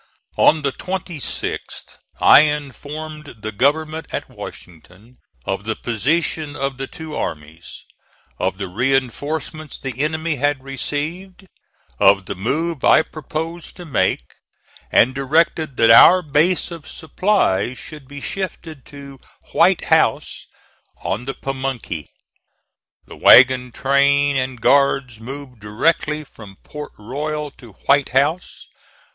[0.39, 7.15] On the 26th I informed the government at Washington of the position of the two
[7.15, 7.83] armies;
[8.39, 11.45] of the reinforcements the enemy had received;
[11.99, 14.21] of the move I proposed to make
[14.91, 19.19] (*32); and directed that our base of supplies should be shifted to
[19.51, 20.47] White House,
[21.03, 22.07] on the Pamunkey.
[23.05, 28.65] The wagon train and guards moved directly from Port Royal to White House.